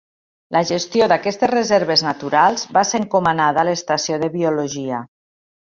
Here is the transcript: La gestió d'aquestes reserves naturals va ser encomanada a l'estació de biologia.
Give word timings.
La 0.55 0.61
gestió 0.69 1.07
d'aquestes 1.11 1.51
reserves 1.51 2.03
naturals 2.09 2.65
va 2.79 2.85
ser 2.93 3.03
encomanada 3.03 3.65
a 3.65 3.69
l'estació 3.71 4.21
de 4.25 4.33
biologia. 4.41 5.07